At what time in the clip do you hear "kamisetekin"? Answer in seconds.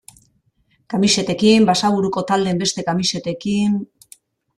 0.93-1.67, 2.89-3.77